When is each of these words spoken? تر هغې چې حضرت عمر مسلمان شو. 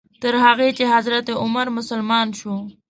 تر 0.21 0.33
هغې 0.45 0.69
چې 0.77 0.83
حضرت 0.93 1.25
عمر 1.41 1.67
مسلمان 1.77 2.27
شو. 2.39 2.55